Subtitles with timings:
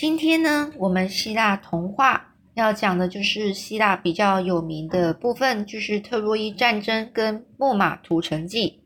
[0.00, 8.80] 今天呢，我们希腊童话要讲的就是希腊比较有名的部分，就是特洛伊战争跟木马屠城记。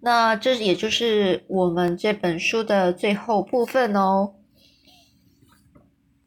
[0.00, 4.34] 那这也就是我们这本书的最后部分哦。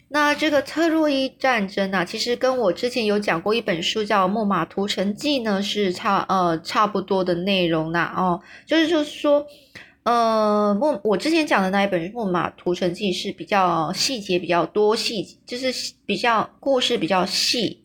[0.10, 9.46] 那这个特洛伊战争呢，其实跟我之前有讲过一本书叫《木马屠城记》呢，是差呃差不多的内容啦哦，就是就是说。
[10.08, 15.70] 呃，木我之前讲的那一本《木马屠城记》是比较细节比较多，细就是
[16.06, 17.84] 比较故事比较细。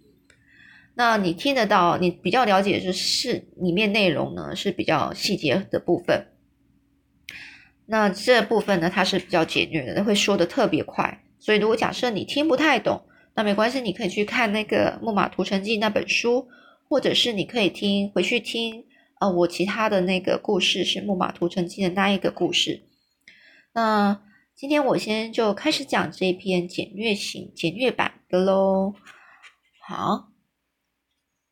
[0.95, 6.29] 那你听得到，你比较了解是是里面内容呢是比较细节的部分。
[7.87, 11.25] 那这部分呢，它是比较简略的，会说的特别快。
[11.41, 13.03] 所以如果假设你听不太懂，
[13.35, 16.47] 那没关系，你可以去看那个《木马屠城记》那本书，
[16.89, 18.85] 或者是你可以听回去听。
[19.23, 22.83] 呃，我其他的那个故事是《木马屠城记》的那一个故事。
[23.73, 24.21] 那
[24.57, 28.95] 今天我先就开始讲这篇简略型、简略版的喽。
[29.87, 30.33] 好，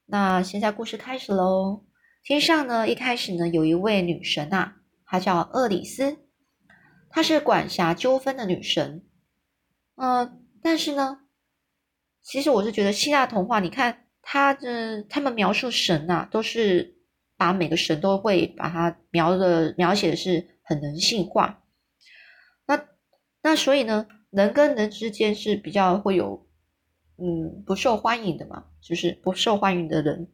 [0.06, 1.84] 那现在故事开始喽。
[2.24, 6.18] 天上呢，一开始呢，有一位女神啊，她叫厄里斯，
[7.08, 9.04] 她是管辖纠纷的女神。
[9.94, 11.20] 嗯，但是呢，
[12.20, 16.96] 其实我是觉得希腊童话，你看他的他们描述神啊，都是。
[17.41, 21.64] 把每个神都会把它描的描写的是很人性化，
[22.66, 22.86] 那
[23.41, 26.47] 那所以呢，人跟人之间是比较会有
[27.16, 30.30] 嗯不受欢迎的嘛，就是不受欢迎的人。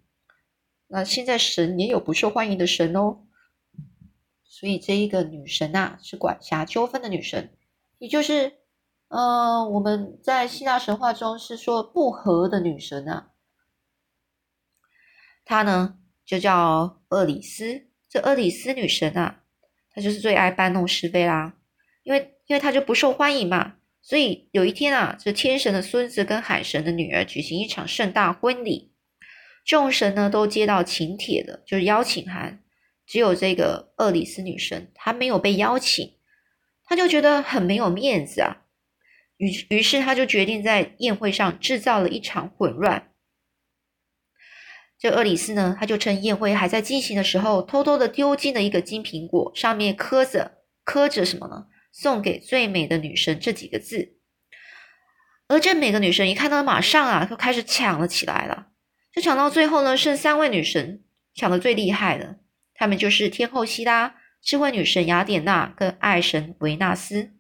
[0.89, 3.21] 那现在神也有不受欢迎的神哦，
[4.43, 7.57] 所以这一个女神啊是管辖纠纷的女神，
[7.99, 8.53] 也就是
[9.07, 13.31] 嗯我们在希腊神话中是说不和的女神啊，
[15.45, 16.01] 她呢。
[16.27, 19.43] 就叫厄里斯，这厄里斯女神啊，
[19.95, 21.55] 她就是最爱搬弄是非啦。
[22.03, 28.93] 因为，因为她就不受欢迎嘛，所以有一天啊，这天神的孙子跟海神的女儿举行一场盛大婚礼，
[29.65, 32.63] 众神呢都接到请帖的，就是邀请函，
[33.07, 36.15] 只有这个厄里斯女神她没有被邀请，
[36.85, 38.63] 她就觉得很没有面子啊。
[39.39, 43.11] 于于是，她就决定在宴会上制造了一场混乱。
[45.09, 51.67] 这厄里斯呢，他就趁宴会还在进行的时候，偷偷的丢进了一个金苹果，上面刻着刻着什么呢？
[51.93, 54.17] 送给最美的女神这几个字。
[55.47, 58.67] 而这每个女神一看到，马上啊，就开始抢了起来了。
[59.15, 61.05] 就抢到最后呢，剩三位女神
[61.37, 62.41] 抢的最厉害的，
[62.75, 67.31] 她们就是天后希拉、智慧女神雅典娜跟爱神维纳斯。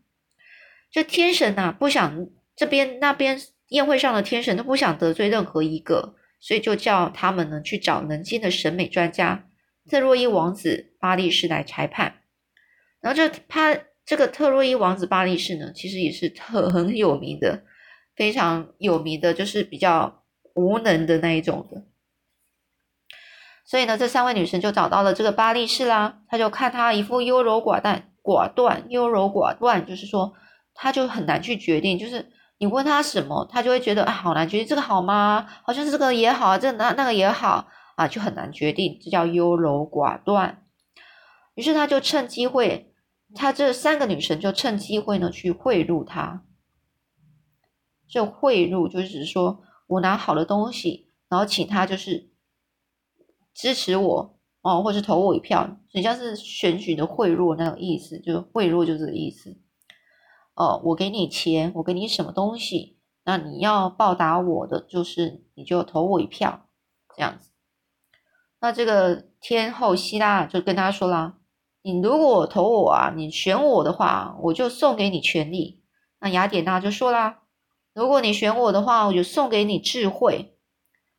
[0.93, 6.15] 这天神呐，不想这边那边宴会上的天神都不想得罪任何一个。
[6.39, 9.49] 所以就叫他们呢去找能经的审美专家
[9.91, 12.23] 特洛伊王子巴利士来裁判。
[13.01, 17.65] 然后这他这个特洛伊王子巴利士呢，其实也是特 很有名的，
[18.15, 21.85] 非常有名的，就是比较无能的那一种的。
[23.65, 26.23] 所以呢，这三位女神就找到了这个巴利士啦。
[26.29, 30.35] 他就看他一副优柔寡断、寡断、优柔寡断，就是说
[30.75, 32.31] 他就很难去决定，就是。
[32.59, 35.47] 你问他什么，他就会觉得啊，好难决定，这个好吗？
[35.63, 40.65] 好像是这个也好，这那那个也好啊，就很难决定，这叫优柔寡断。
[41.55, 42.95] 于是他就趁机会，
[43.35, 46.45] 他这三个女神就趁机会呢去贿赂他。
[48.09, 52.31] 这贿赂就是说我拿好的东西，然后请他就是
[53.53, 59.59] 支持我哦，或是投我一票，很像是选举的贿赂那种意思，就是贿赂就这个意思。
[60.57, 66.67] 哦，我给你钱，我给你什么东西，那你要报答我的，就是你就投我一票，
[67.15, 67.51] 这样子。
[68.61, 71.35] 那这个天后希拉就跟他说啦
[71.85, 75.83] ：“你如果投我啊，你选我的话，我就送给你权力。”
[76.21, 77.43] 那雅典娜就说啦
[77.93, 80.57] ：“如果你选我的话，我就送给你智慧。”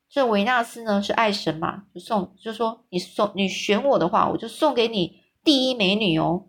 [0.10, 6.48] 这维纳斯呢是爱神嘛，就送就说你送你选我的话，我就送给你第一美女哦。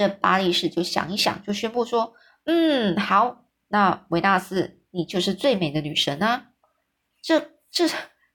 [0.00, 2.14] 这巴利士就想一想，就宣布说
[2.46, 6.52] ：“嗯，好，那维纳斯，你就是最美的女神啊！”
[7.22, 7.38] 这、
[7.70, 7.86] 这、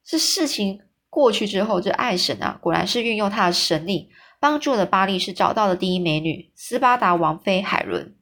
[0.04, 0.80] 这事情
[1.10, 8.16] 过去之后，这爱神啊，果然是运用他的神力，帮助了巴利士找到了第一美女斯巴达王妃海伦。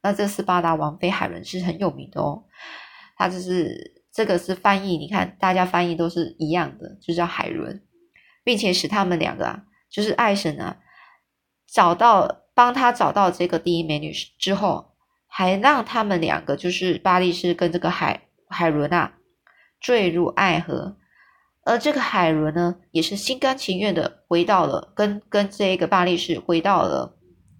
[0.00, 2.44] 那这斯巴达王妃海伦是很有名的哦，
[3.16, 7.82] 她就是这个是翻译，你看大家翻译都是一样的，就叫海伦，
[8.44, 10.76] 并且使他们两个啊，就是爱神啊，
[11.66, 12.44] 找到。
[12.58, 14.90] 帮他找到这个第一美女之后，
[15.28, 19.12] 还让他们两个，就是巴利士跟这个海海伦啊，
[19.78, 20.96] 坠入爱河。
[21.64, 27.16] 而这个海伦呢，也是心甘情愿的回到了跟跟这个巴利士回到了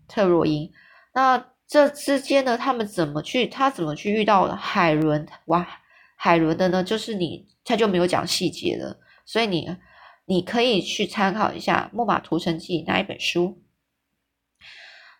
[0.09, 0.73] 特洛伊。
[1.15, 5.25] 那这之间呢，他们怎么去，他怎么去遇到海伦？
[5.45, 5.65] 哇，
[6.17, 9.77] 海伦的呢，就是你，他就没有讲细节了，所以你
[10.27, 13.63] 你可以去参考一下《木马屠城记》那一本书。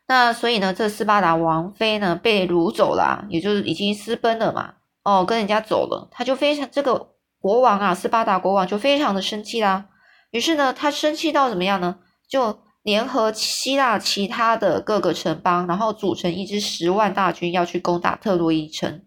[0.09, 4.75] 那所以呢，这斯巴达王妃呢被掳走了，也就是已经私奔了嘛，
[5.05, 9.87] 哦，跟人家走了，他就非常这个国王啊，斯巴达国王就非常的生气啦。
[10.31, 11.99] 于是呢，他生气到怎么样呢？
[12.27, 19.03] 就联合希腊其他的各个城邦，然后组成一支十万大军，要去攻打特洛伊城。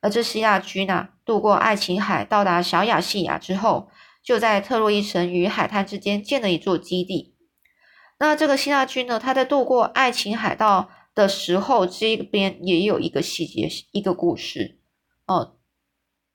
[0.00, 3.88] 而这希腊军呢，渡过爱琴海，到达小亚细亚之后，
[4.24, 7.34] 就在特洛伊城与海滩之间建了一座基地。
[8.18, 14.78] 那这个希腊军呢，他在渡过爱琴海道的时候，这边也有一个细节，一个故事
[15.26, 15.54] 哦。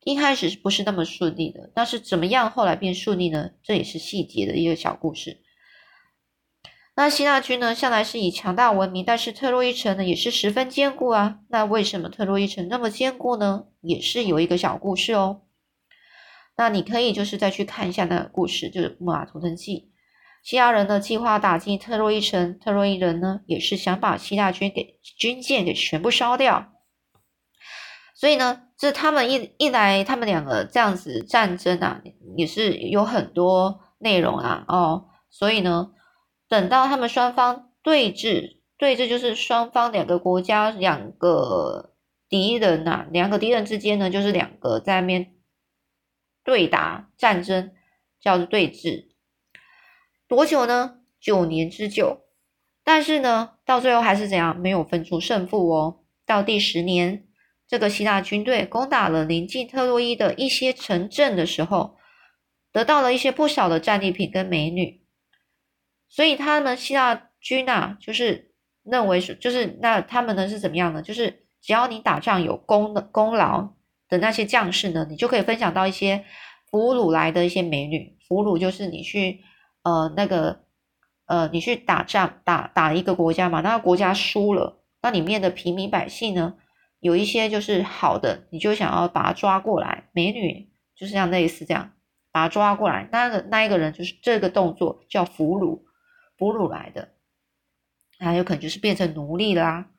[0.05, 1.71] 一开始是不是那么顺利的？
[1.73, 3.51] 但是怎么样后来变顺利呢？
[3.63, 5.41] 这也是细节的一个小故事。
[6.95, 11.39] 那希腊军呢，向来是以强大闻名，但是特洛伊城呢，也是十分坚固啊。
[11.49, 13.65] 那为什么特洛伊城那么坚固呢？
[13.81, 15.41] 也是有一个小故事哦。
[16.57, 19.89] 那你可以就是再去看一下那个故事，就是《木马屠城记》。
[20.43, 26.69] 希腊人呢计划打进特洛伊城，特洛伊人呢也是想把希腊军给军舰给全部烧掉。
[28.13, 32.01] 所以呢，这他们一一来，他们两个这样子战争啊，
[32.35, 35.91] 也是有很多内容啊，哦，所以呢，
[36.49, 41.93] 等到他们双方对峙，对峙就是双方两个国家两个
[42.27, 45.33] 敌人呐，两个敌人之间呢，就是两个在那边
[46.43, 47.71] 对打战争，
[48.21, 49.12] 叫做对峙。
[50.33, 50.95] 多久呢？
[51.19, 52.23] 九年之久，
[52.83, 54.59] 但是呢，到最后还是怎样？
[54.59, 55.99] 没有分出胜负哦。
[56.25, 57.27] 到第十年，
[57.67, 61.97] 这个希腊军队攻打了临近特洛伊的一些城镇的时候，
[62.71, 65.03] 得到了一些不少的战利品跟美女。
[66.09, 71.03] 所以他们希腊军啊，就是认为是，就是那他们呢是怎么样呢？
[71.03, 73.75] 就是只要你打仗有功的功劳
[74.09, 76.25] 的那些将士呢，你就可以分享到一些
[76.71, 78.17] 俘虏来的一些美女。
[78.27, 79.39] 俘虏就是你去。
[79.83, 80.63] 呃，那个，
[81.25, 86.55] 呃，你去打仗，打打一个国家嘛，那个国家输了，那里面的平民百姓呢，
[86.99, 91.91] 有一些就是好的，你就想要把他抓过来，美女就是像类似这样，
[92.31, 95.81] 把他抓过来，那个那一个人就是这个动作叫俘虏，
[96.37, 97.09] 俘虏来的，
[98.19, 99.89] 那有可能就是变成奴隶啦。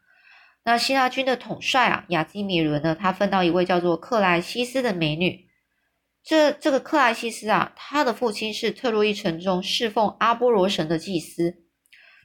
[0.64, 5.43] 那希腊军的统帅啊，亚基米伦呢，他分到一位叫做克莱西斯的美女。
[6.24, 11.62] 这这个克莱西斯啊，他的父亲是特洛伊城中侍奉阿波罗神的祭司。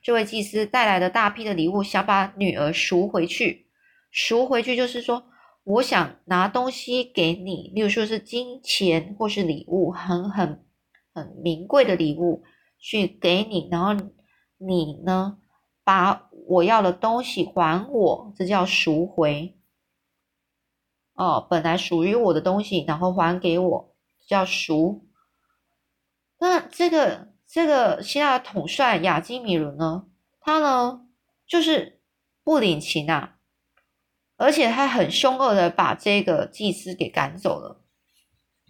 [0.01, 3.67] 这位祭司带来的大批的礼物，想把女儿赎回去。
[4.09, 5.25] 赎回去就是说，
[5.65, 10.65] 我想拿东西给你，例如说是金钱或是礼物，很很
[11.13, 12.43] 很名贵的礼物
[12.79, 14.05] 去给你，然后
[14.57, 15.39] 你呢
[15.83, 19.57] 把我要的东西还我，这叫赎回。
[21.15, 23.88] 哦，本来属于我的东西，然后还给我。
[24.29, 25.07] 叫赎，
[26.37, 30.05] 那这个这个希腊统帅亚基米伦呢，
[30.39, 31.07] 他呢
[31.47, 31.99] 就是
[32.43, 33.37] 不领情啊，
[34.37, 37.83] 而且他很凶恶的把这个祭司给赶走了。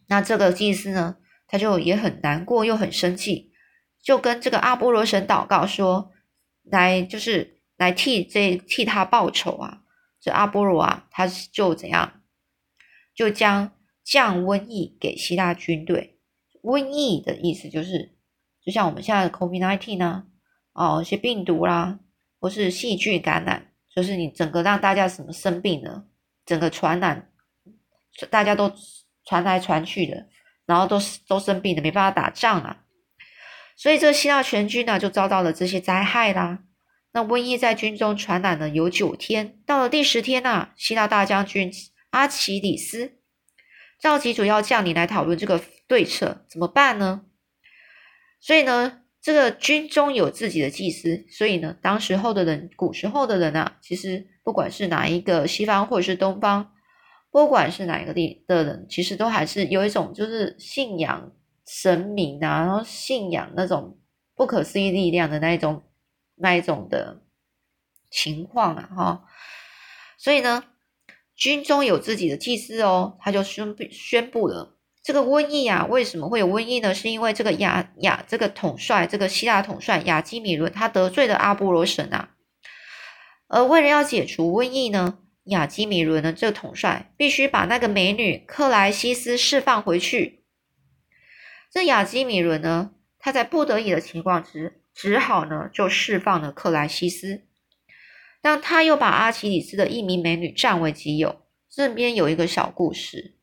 [0.07, 3.51] 那这个祭司呢，他就也很难过又很生气，
[4.01, 6.13] 就跟这个阿波罗神祷告说，
[6.63, 9.81] 来就是来替这替他报仇啊。
[10.21, 12.21] 这阿波罗啊，他就怎样，
[13.13, 13.73] 就将。
[14.09, 16.17] 降瘟疫给希腊军队，
[16.63, 18.15] 瘟疫的意思就是，
[18.65, 20.23] 就像我们现在的 COVID-19 呢，
[20.73, 21.99] 哦，一些病毒啦，
[22.39, 26.07] 或是细菌感染，就是你整个让大家什么生病了，
[26.43, 27.29] 整个传染，
[28.31, 28.71] 大家都
[29.25, 30.25] 传来传去的，
[30.65, 32.85] 然后都都生病的，没办法打仗啊，
[33.77, 36.63] 所以这希腊全军呢就遭到了这些灾害啦。
[37.11, 41.71] 那瘟疫在军中传染了有九天，到了第十天呐，希腊大将军
[42.09, 43.18] 阿奇里斯。
[43.99, 47.25] 召集主要将领来讨论这个对策怎么办呢？
[48.39, 56.71] 所以呢，这个军中有自己的祭司，所以呢，当时候的人，古时候的人啊，其实不管是哪一个西方或者是东方，
[57.29, 61.33] 不管是哪一个地的人，其实都还是有一种就是信仰
[61.67, 63.99] 神明啊，然后信仰那种
[64.33, 65.83] 不可思议力量的那一种
[66.35, 67.21] 那一种的
[68.09, 69.25] 情况啊，哈，
[70.17, 70.63] 所以呢。
[71.39, 76.93] 军中有自己的祭司哦，他就宣布宣布了这个瘟疫啊，为什么会有瘟疫呢？
[76.93, 82.31] 是因为这个亚亚这个统帅，这个希腊统帅亚基米伦他得罪了阿波罗神啊，
[83.47, 90.43] 而为了要解除瘟疫呢，亚基米伦呢这个统帅必须把那个美女克莱西斯释放回去。
[91.71, 97.45] 这亚基米伦呢，他在不得已的情况之只好呢就释放了克莱西斯。
[98.41, 101.41] 但他又把阿奇里斯的一名美女占为己有。
[101.69, 103.35] 这边有一个小故事，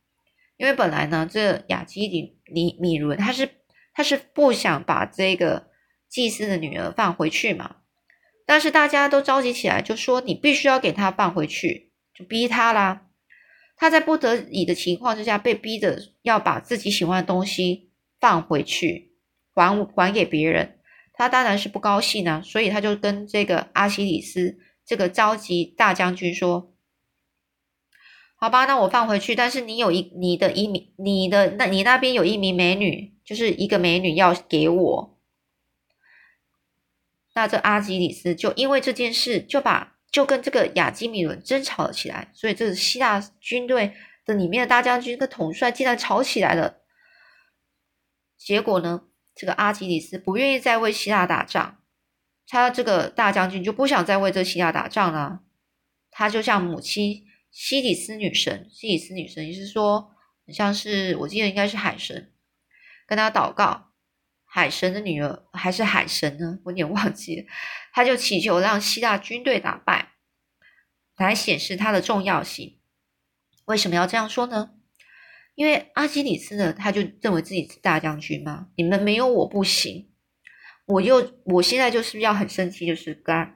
[0.56, 3.48] 因为本来呢，这雅基里米米伦他是
[3.94, 5.68] 他是不想把这个
[6.08, 7.76] 祭司的女儿放回去嘛，
[8.44, 13.06] 但是大家都召集起来，就说你必须要给他放回去，就逼他啦。
[13.76, 19.12] 他在不得已的情况之下，被逼着要把自己喜欢的东西放回去，
[19.54, 20.80] 还还给别人。
[21.12, 26.72] 他当然是不高兴啊，所以他就跟这个阿西里斯这个召集大将军说
[28.36, 35.18] ：“好吧，那我放回去，但是你有一你的一名你的那你那边有一名美女，就是一个美女要给我。”
[37.34, 39.92] 那这阿基里斯就因为这件事就把。
[40.08, 43.92] 就跟这个亚基米伦争吵了起来，所以这个希腊军队
[44.24, 46.78] 的里面的大将军跟统帅竟然吵起来了。
[48.38, 49.02] 结果呢，
[49.34, 51.82] 这个阿基里斯不愿意再为希腊打仗，
[52.48, 55.40] 他这个大将军就不想再为这希腊打仗了。
[56.10, 60.10] 他就像母亲西里斯女神，西里斯女神也是说，
[60.46, 62.32] 很像是我记得应该是海神，
[63.06, 63.84] 跟他祷告。
[64.48, 66.60] 海神的女儿还是海神呢？
[66.64, 67.46] 我有点忘记了。
[67.92, 70.12] 他就祈求让希腊军队打败，
[71.16, 72.78] 来显示他的重要性。
[73.66, 74.70] 为什么要这样说呢？
[75.56, 80.10] 因为阿基里斯呢，他就认为自己是大将军嘛，你们没有我不行。
[80.86, 83.54] 我又我现在就是要很生气，就是跟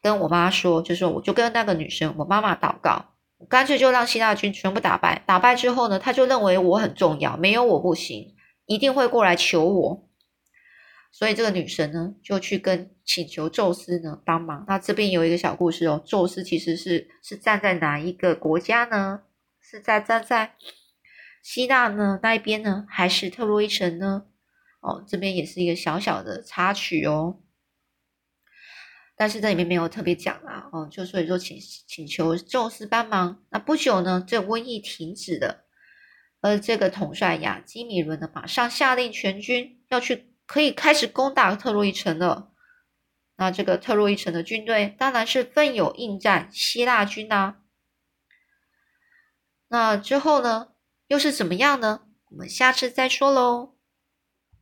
[0.00, 3.14] 跟我妈说，就说我就跟那个女生，我妈妈祷告，
[3.48, 5.22] 干脆就让希腊军全部打败。
[5.26, 8.34] 打败之后呢，他就认为我很重要，没有我不行，
[8.66, 10.08] 一定会过来求我。
[11.10, 14.64] 所以这个女神呢，就去跟请求宙斯呢帮忙。
[14.66, 19.22] 那这边有一个小故事哦，宙斯其实是是站在哪一个国家呢？
[19.60, 20.54] 是在站在
[21.42, 24.24] 希腊呢那一边呢，还是特洛伊城呢？
[24.84, 27.40] 哦，这边也是一个小小的插曲哦。
[29.16, 33.44] 但是这里面没有特别讲啊，哦，就所以说请请求宙斯帮忙。
[33.50, 35.64] 那不久呢，这瘟疫停止了，
[36.40, 40.30] 而这个统帅亚基米伦呢，马上下令全军要去。
[40.46, 42.52] 可以开始攻打特洛伊城了。
[43.36, 47.62] 那这个特洛伊城的军队当然是奋勇应战希腊军呐。
[49.68, 50.74] 那之后呢，
[51.06, 52.02] 又是怎么样呢？
[52.28, 53.73] 我们下次再说喽。